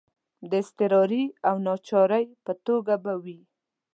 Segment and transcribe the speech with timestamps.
[0.49, 3.39] د اضطراري او ناچارۍ په توګه به وي.